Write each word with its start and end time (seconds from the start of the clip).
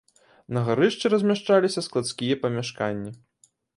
На 0.55 0.59
гарышчы 0.69 1.11
размяшчаліся 1.13 1.83
складскія 1.89 2.39
памяшканні. 2.47 3.11